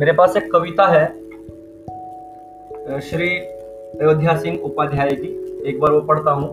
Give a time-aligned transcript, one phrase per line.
[0.00, 1.06] मेरे पास एक कविता है
[3.00, 5.28] श्री अयोध्या सिंह उपाध्याय की
[5.68, 6.48] एक बार वो पढ़ता हूँ।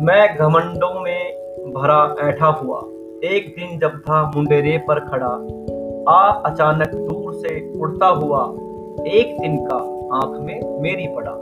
[0.00, 2.78] मैं घमंडों में भरा ऐठा हुआ,
[3.24, 5.32] एक दिन जब था मुंडेरे पर खड़ा,
[6.08, 8.42] आ अचानक दूर से उड़ता हुआ,
[9.08, 9.76] एक दिन का
[10.16, 11.32] आँख में मेरी पड़ा।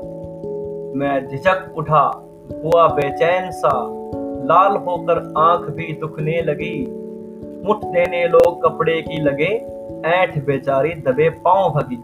[0.98, 2.04] मैं झिझक उठा,
[2.64, 3.72] हुआ बेचैन सा,
[4.44, 6.76] लाल होकर आँख भी दुखने लगी
[7.64, 9.52] मुठ देने लोग कपड़े की लगे,
[10.08, 11.96] ऐठ बेचारी दबे पाँव भगी।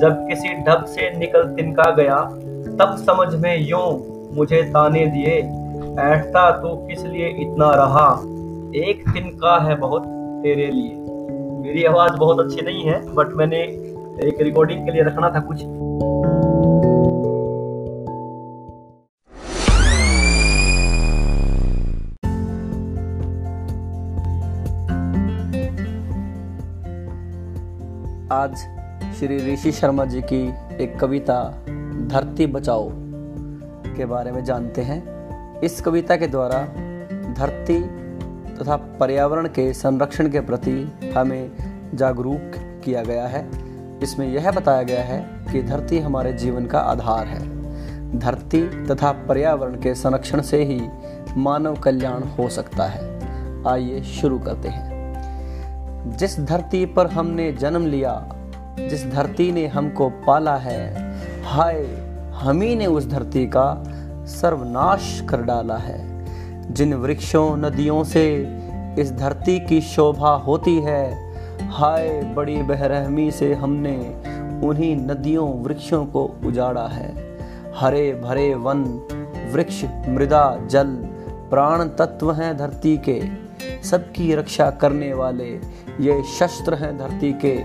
[0.00, 2.20] जब किसी ढब से निकल तिनका गया,
[2.78, 4.02] तब समझ में यूँ
[4.36, 5.32] मुझे ताने दिए,
[6.00, 8.12] ऐठता तो किस लिए इतना रहा?
[8.76, 10.02] एक तिनका है बहुत
[10.42, 10.94] तेरे लिए।
[11.60, 13.60] मेरी आवाज़ बहुत अच्छी नहीं है बट मैंने
[14.28, 15.62] एक रिकॉर्डिंग के लिए रखना था कुछ।
[28.32, 28.56] आज
[29.18, 30.48] श्री ऋषि शर्मा जी की
[30.84, 31.50] एक कविता,
[32.06, 32.90] धरती बचाओ,
[33.96, 35.04] के बारे में जानते हैं।
[35.60, 36.58] इस कविता के द्वारा
[37.32, 37.82] धरती
[38.56, 41.50] तथा पर्यावरण के संरक्षण के प्रति हमें
[41.94, 42.52] जागरूक
[42.84, 43.50] किया गया है।
[44.02, 47.56] इसमें यह बताया गया है कि धरती हमारे जीवन का आधार है।
[48.18, 50.82] धरती तथा पर्यावरण के संरक्षण से ही
[51.36, 53.20] मानव कल्याण हो सकता है।
[53.68, 54.85] आइए शुरू करते हैं।
[56.06, 58.28] जिस धरती पर हमने जन्म लिया,
[58.78, 61.12] जिस धरती ने हमको पाला है,
[61.44, 61.86] हाय,
[62.34, 63.84] हम ही ने उस धरती का
[64.26, 66.16] सर्वनाश कर डाला है।
[66.74, 68.58] जिन वृक्षों, नदियों से
[68.98, 71.32] इस धरती की शोभा होती है,
[71.68, 74.22] हाय, बड़ी बहरहमी से हमने
[74.66, 77.38] उन्हीं नदियों, वृक्षों को उजाड़ा है।
[77.76, 78.82] हरे भरे वन,
[79.52, 80.86] वृक्ष, मृदा, जल
[81.50, 83.45] प्राण तत्व हैं धरती के।
[83.90, 85.48] सबकी रक्षा करने वाले
[86.00, 87.64] ये शस्त्र हैं धरती के।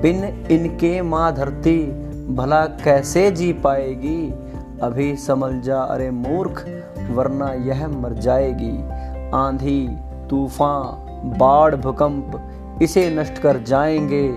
[0.00, 1.86] बिन इनके माँ धरती
[2.34, 4.34] भला कैसे जी पाएगी?
[4.82, 8.82] अभी समझ जा, अरे मूर्ख, वरना यह मर जाएगी।
[9.30, 9.88] आंधी,
[10.30, 12.50] तूफ़ान, बाढ़, भूकंप,
[12.82, 14.28] इसे नष्ट कर जाएँगे।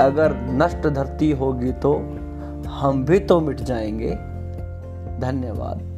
[0.00, 1.94] अगर नष्ट धरती होगी तो
[2.68, 4.10] हम भी तो मिट जाएँगे।
[5.20, 5.95] धन्यवाद।